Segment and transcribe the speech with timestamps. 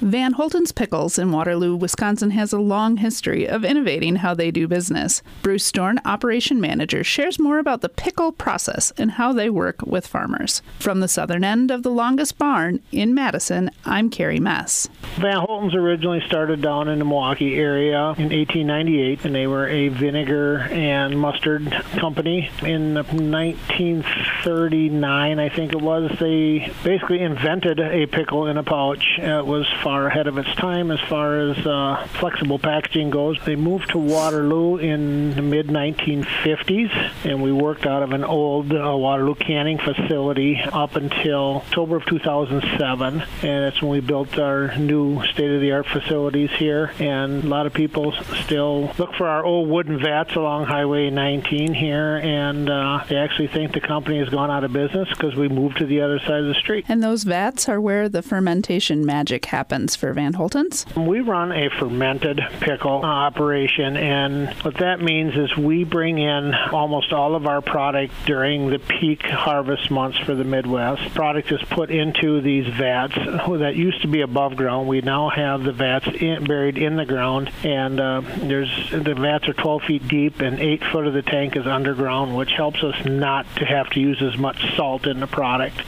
[0.00, 4.68] Van Holten's Pickles in Waterloo, Wisconsin has a long history of innovating how they do
[4.68, 5.22] business.
[5.40, 10.06] Bruce Storn, operation manager, shares more about the pickle process and how they work with
[10.06, 10.60] farmers.
[10.78, 14.90] From the southern end of the longest barn in Madison, I'm Carrie Mess.
[15.16, 19.88] Van Holten's originally started down in the Milwaukee area in 1898, and they were a
[19.88, 22.50] vinegar and mustard company.
[22.62, 29.18] In 1939, I think it was, they basically invented a pickle in a pouch.
[29.18, 33.38] It was far ahead of its time as far as uh, flexible packaging goes.
[33.44, 38.72] They moved to Waterloo in the mid 1950s, and we worked out of an old
[38.72, 44.76] uh, Waterloo canning facility up until October of 2007, and that's when we built our
[44.76, 46.92] new state-of-the-art facilities here.
[46.98, 48.12] And a lot of people
[48.44, 53.48] still look for our old wooden vats along Highway 19 here, and uh, they actually
[53.48, 56.40] think the company has gone out of business because we moved to the other side
[56.40, 56.86] of the street.
[56.88, 60.84] And those vats are where the fermentation magic happens happens for Van Holten's?
[60.94, 67.14] We run a fermented pickle operation, and what that means is we bring in almost
[67.14, 71.14] all of our product during the peak harvest months for the Midwest.
[71.14, 74.86] Product is put into these vats that used to be above ground.
[74.86, 79.48] We now have the vats in, buried in the ground, and uh, there's the vats
[79.48, 83.02] are 12 feet deep, and eight foot of the tank is underground, which helps us
[83.06, 85.80] not to have to use as much salt in the product.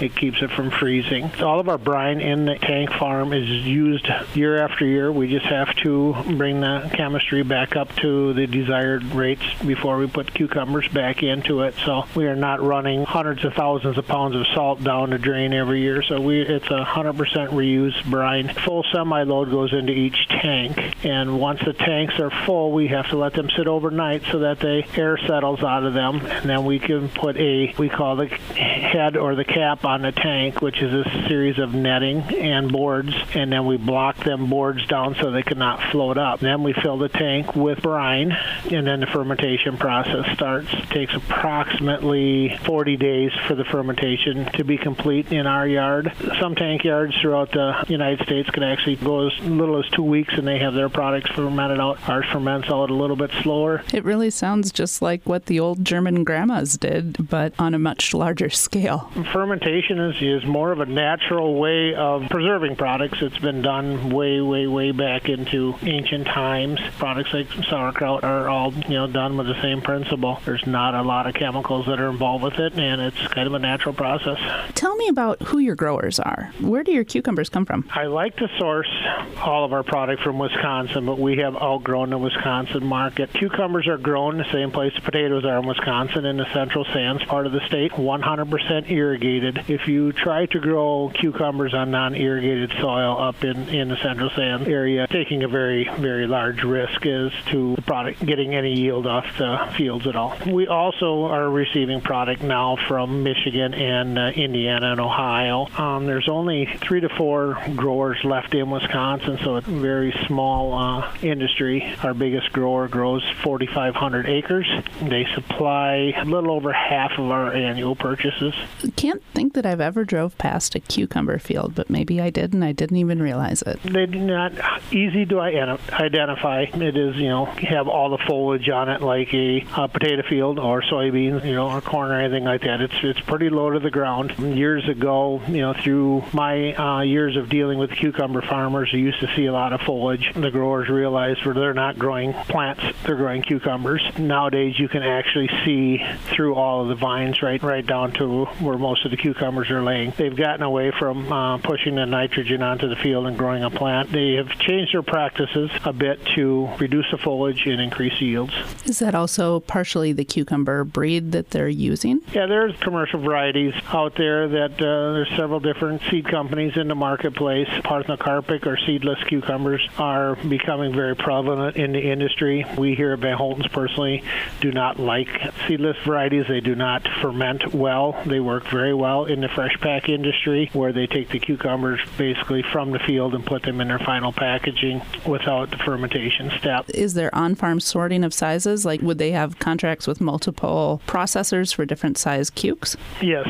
[0.00, 1.32] It keeps it from freezing.
[1.36, 5.10] So all of our brine in the tank farm is used year after year.
[5.10, 10.06] We just have to bring the chemistry back up to the desired rates before we
[10.06, 11.74] put cucumbers back into it.
[11.84, 15.52] So we are not running hundreds of thousands of pounds of salt down the drain
[15.52, 16.02] every year.
[16.02, 17.14] So we it's a 100%
[17.50, 18.48] reused brine.
[18.48, 23.08] Full semi load goes into each tank, and once the tanks are full, we have
[23.08, 26.64] to let them sit overnight so that the air settles out of them, and then
[26.64, 30.82] we can put a we call the head or the cap on the tank, which
[30.82, 35.30] is a series of netting and boards and then we block them boards down so
[35.30, 36.40] they cannot float up.
[36.40, 38.32] Then we fill the tank with brine,
[38.70, 40.72] and then the fermentation process starts.
[40.72, 46.12] It takes approximately 40 days for the fermentation to be complete in our yard.
[46.40, 50.34] Some tank yards throughout the United States can actually go as little as two weeks,
[50.34, 52.08] and they have their products fermented out.
[52.08, 53.82] Ours ferments out a little bit slower.
[53.92, 58.14] It really sounds just like what the old German grandmas did, but on a much
[58.14, 59.10] larger scale.
[59.32, 63.22] Fermentation is, is more of a natural way of preserving products products.
[63.34, 66.80] It's been done way, way, way back into ancient times.
[66.98, 70.40] Products like sauerkraut are all, you know, done with the same principle.
[70.44, 73.54] There's not a lot of chemicals that are involved with it, and it's kind of
[73.54, 74.38] a natural process.
[74.74, 76.52] Tell me about who your growers are.
[76.60, 77.88] Where do your cucumbers come from?
[77.92, 78.90] I like to source
[79.38, 83.32] all of our product from Wisconsin, but we have outgrown the Wisconsin market.
[83.32, 87.46] Cucumbers are grown the same place potatoes are in Wisconsin in the central sands part
[87.46, 89.64] of the state, 100% irrigated.
[89.68, 94.28] If you try to grow cucumbers on non-irrigated soil, soil up in, in the central
[94.36, 99.06] sand area, taking a very, very large risk as to the product getting any yield
[99.06, 100.36] off the fields at all.
[100.46, 105.66] We also are receiving product now from Michigan and uh, Indiana and Ohio.
[105.78, 110.74] Um, there's only three to four growers left in Wisconsin, so it's a very small
[110.74, 111.94] uh, industry.
[112.02, 114.66] Our biggest grower grows 4,500 acres.
[115.00, 118.52] They supply a little over half of our annual purchases.
[118.96, 122.62] Can't think that I've ever drove past a cucumber field, but maybe I did and
[122.62, 123.80] I didn't even realize it.
[123.82, 124.52] They're not
[124.92, 126.62] easy to identify.
[126.62, 130.58] It is, you know, have all the foliage on it like a, a potato field
[130.58, 132.80] or soybeans, you know, or corn or anything like that.
[132.80, 134.38] It's it's pretty low to the ground.
[134.38, 139.20] Years ago, you know, through my uh, years of dealing with cucumber farmers, you used
[139.20, 140.32] to see a lot of foliage.
[140.34, 144.02] The growers realized where they're not growing plants, they're growing cucumbers.
[144.18, 148.78] Nowadays, you can actually see through all of the vines right right down to where
[148.78, 150.12] most of the cucumbers are laying.
[150.16, 154.10] They've gotten away from uh, pushing the nitrogen onto the field and growing a plant.
[154.10, 158.54] They have changed their practices a bit to reduce the foliage and increase yields.
[158.84, 162.20] Is that also partially the cucumber breed that they're using?
[162.32, 166.94] Yeah, there's commercial varieties out there that uh, there's several different seed companies in the
[166.94, 167.68] marketplace.
[167.68, 172.64] Parthenocarpic or seedless cucumbers are becoming very prevalent in the industry.
[172.76, 174.22] We here at Van Holten's personally
[174.60, 175.28] do not like
[175.68, 176.46] seedless varieties.
[176.48, 178.20] They do not ferment well.
[178.26, 182.53] They work very well in the fresh pack industry where they take the cucumbers basically
[182.62, 186.88] from the field and put them in their final packaging without the fermentation step.
[186.90, 188.84] Is there on farm sorting of sizes?
[188.84, 192.96] Like, would they have contracts with multiple processors for different size cukes?
[193.20, 193.46] Yes.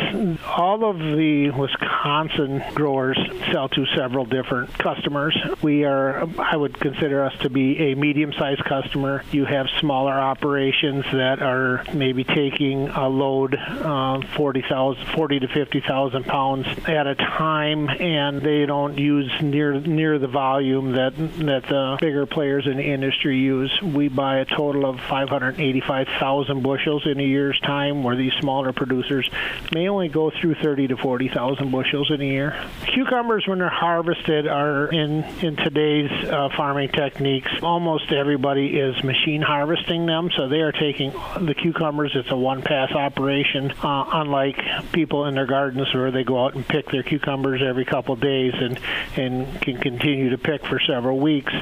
[0.47, 3.19] All of the Wisconsin growers
[3.51, 5.37] sell to several different customers.
[5.63, 9.23] We are, I would consider us to be a medium sized customer.
[9.33, 16.25] You have smaller operations that are maybe taking a load uh, 40,000, 40 to 50,000
[16.25, 21.97] pounds at a time, and they don't use near near the volume that that the
[22.01, 23.71] bigger players in the industry use.
[23.83, 29.29] We buy a total of 585,000 bushels in a year's time, where these smaller producers
[29.73, 32.69] may only go through 30 to 40,000 bushels in a year.
[32.87, 37.51] Cucumbers, when they're harvested, are in in today's uh, farming techniques.
[37.63, 42.13] Almost everybody is machine harvesting them, so they are taking the cucumbers.
[42.15, 44.61] It's a one-pass operation, uh, unlike
[44.93, 48.55] people in their gardens where they go out and pick their cucumbers every couple days
[48.55, 48.79] and
[49.17, 51.53] and can continue to pick for several weeks.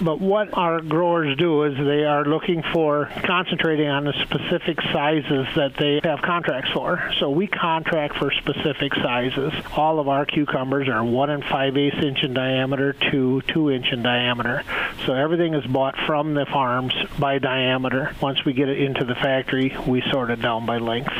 [0.00, 5.46] But what our growers do is they are looking for concentrating on the specific sizes
[5.54, 7.12] that they have contracts for.
[7.20, 9.52] So we contract for specific sizes.
[9.76, 13.86] All of our cucumbers are one and five eighths inch in diameter to two inch
[13.92, 14.64] in diameter.
[15.06, 18.14] So everything is bought from the farms by diameter.
[18.20, 21.12] Once we get it into the factory, we sort it down by length.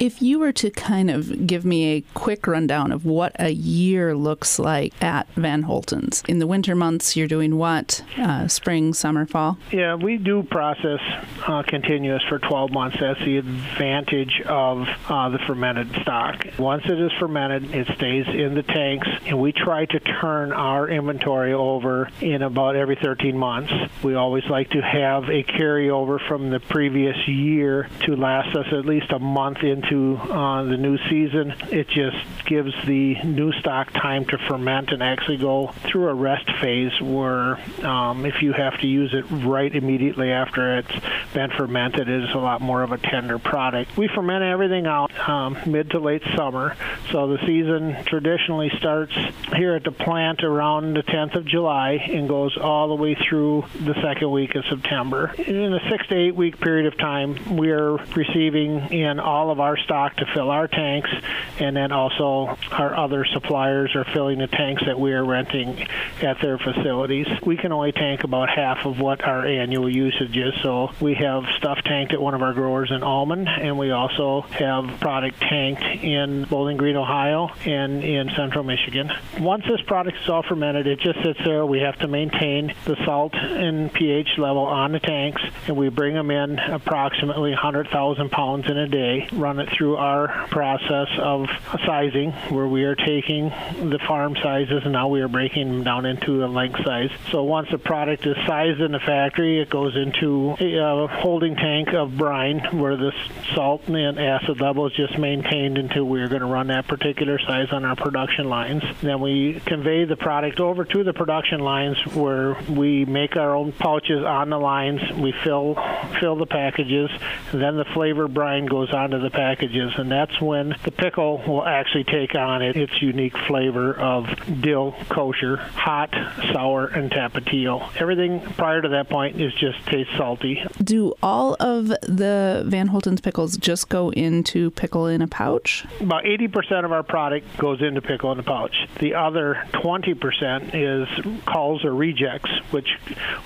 [0.00, 4.14] If you were to kind of give me a quick rundown of what a year
[4.14, 8.04] looks like at Van Holten's, in the winter months, you're doing what?
[8.16, 9.58] Uh, spring, summer, fall?
[9.72, 11.00] Yeah, we do process
[11.44, 12.96] uh, continuous for 12 months.
[13.00, 16.46] That's the advantage of uh, the fermented stock.
[16.60, 20.88] Once it is fermented, it stays in the tanks, and we try to turn our
[20.88, 23.72] inventory over in about every 13 months.
[24.04, 28.86] We always like to have a carryover from the previous year to last us at
[28.86, 31.54] least a month into uh, the new season.
[31.70, 36.50] It just gives the new stock time to ferment and actually go through a rest
[36.60, 40.94] phase where um, if you have to use it right immediately after it's
[41.32, 43.96] been fermented, it is a lot more of a tender product.
[43.96, 46.76] We ferment everything out um, mid to late summer,
[47.10, 49.14] so the season traditionally starts
[49.56, 53.64] here at the plant around the 10th of July and goes all the way through
[53.80, 55.34] the second week of September.
[55.38, 59.60] In a six to eight week period of time, we are receiving in all of
[59.60, 61.10] our stock to fill our tanks,
[61.58, 65.86] and then also our other suppliers are filling the tanks that we are renting
[66.22, 67.26] at their facilities.
[67.44, 71.44] We can only tank about half of what our annual usage is, so we have
[71.56, 75.82] stuff tanked at one of our growers in Almond, and we also have product tanked
[75.82, 79.12] in Bowling Green, Ohio, and in central Michigan.
[79.38, 81.64] Once this product is all fermented, it just sits there.
[81.64, 86.14] We have to maintain the salt and pH level on the tanks, and we bring
[86.14, 91.48] them in approximately 100,000 pounds in a day, run it through our process of
[91.84, 96.06] sizing, where we are taking the farm sizes and now we are breaking them down
[96.06, 97.10] into a length size.
[97.30, 101.56] So once the product is sized in the factory, it goes into a uh, holding
[101.56, 103.12] tank of brine where the
[103.54, 107.68] salt and acid level is just maintained until we're going to run that particular size
[107.72, 108.82] on our production lines.
[109.02, 113.72] Then we convey the product over to the production lines where we make our own
[113.72, 115.00] pouches on the lines.
[115.12, 115.76] We fill
[116.20, 117.10] fill the packages.
[117.52, 122.04] Then the flavor brine goes onto the packages, and that's when the pickle will actually
[122.04, 124.26] take on it, its unique flavor of
[124.60, 126.10] dill kosher, hot,
[126.52, 127.94] sour, and tapatio.
[127.96, 130.62] Everything prior to that point is just taste salty.
[130.82, 135.84] Do all of the Van Holten's pickles just go into pickle in a pouch?
[136.00, 138.88] About 80% of our product goes into pickle in a pouch.
[139.00, 142.88] The other 20% is calls or rejects, which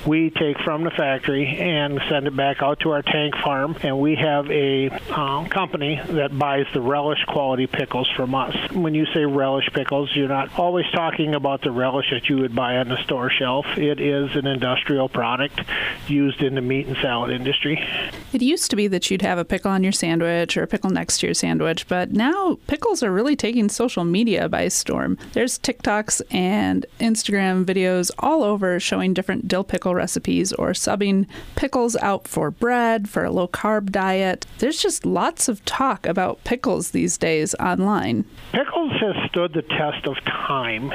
[0.07, 3.76] we take from the factory and send it back out to our tank farm.
[3.83, 8.54] And we have a um, company that buys the relish quality pickles from us.
[8.72, 12.54] When you say relish pickles, you're not always talking about the relish that you would
[12.54, 13.66] buy on the store shelf.
[13.76, 15.61] It is an industrial product
[16.08, 17.82] used in the meat and salad industry.
[18.32, 20.88] It used to be that you'd have a pickle on your sandwich or a pickle
[20.88, 25.18] next to your sandwich, but now pickles are really taking social media by storm.
[25.34, 31.94] There's TikToks and Instagram videos all over showing different dill pickle recipes or subbing pickles
[31.96, 34.46] out for bread for a low carb diet.
[34.60, 38.24] There's just lots of talk about pickles these days online.
[38.52, 40.90] Pickles has stood the test of time.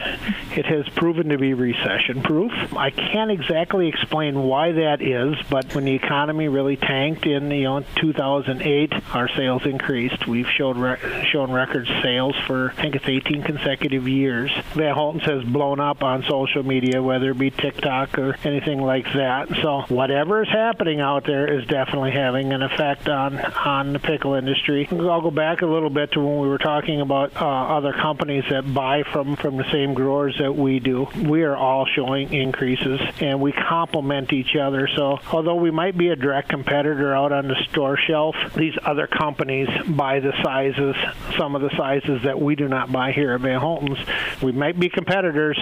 [0.55, 2.51] It has proven to be recession proof.
[2.75, 7.63] I can't exactly explain why that is, but when the economy really tanked in you
[7.63, 10.27] know 2008, our sales increased.
[10.27, 14.51] We've showed re- shown record sales for I think it's 18 consecutive years.
[14.73, 19.05] Van Holten's has blown up on social media, whether it be TikTok or anything like
[19.13, 19.49] that.
[19.61, 24.33] So whatever is happening out there is definitely having an effect on on the pickle
[24.33, 24.87] industry.
[24.91, 28.43] I'll go back a little bit to when we were talking about uh, other companies
[28.49, 31.07] that buy from, from the same growers that we do.
[31.15, 34.87] We are all showing increases and we complement each other.
[34.95, 39.07] So although we might be a direct competitor out on the store shelf, these other
[39.07, 40.95] companies buy the sizes,
[41.37, 43.97] some of the sizes that we do not buy here at Van Holten's.
[44.41, 45.57] We might be competitors,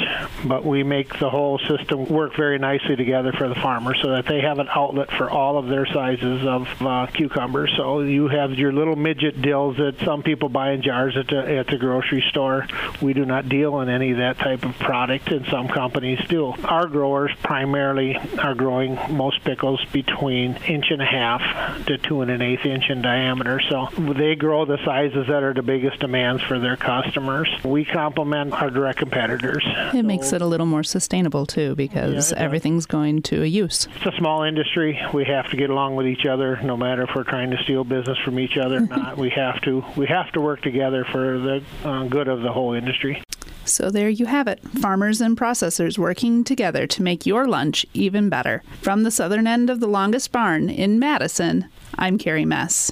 [0.45, 4.25] but we make the whole system work very nicely together for the farmer so that
[4.25, 7.71] they have an outlet for all of their sizes of uh, cucumbers.
[7.77, 11.57] So you have your little midget dills that some people buy in jars at the,
[11.57, 12.67] at the grocery store.
[13.01, 16.53] We do not deal in any of that type of product, and some companies do.
[16.65, 21.44] Our growers primarily are growing most pickles between inch and a half
[21.85, 23.59] to two and an eighth inch in diameter.
[23.69, 27.49] So they grow the sizes that are the biggest demands for their customers.
[27.63, 29.63] We complement our direct competitors.
[29.93, 33.87] It makes it a little more sustainable too because Yeah, everything's going to a use.
[33.97, 34.99] It's a small industry.
[35.13, 37.83] We have to get along with each other, no matter if we're trying to steal
[37.83, 39.17] business from each other or not.
[39.17, 39.83] We have to.
[39.95, 43.21] We have to work together for the uh, good of the whole industry.
[43.65, 44.59] So there you have it.
[44.79, 48.63] Farmers and processors working together to make your lunch even better.
[48.81, 51.67] From the southern end of the longest barn in Madison,
[51.97, 52.91] I'm Carrie Mess.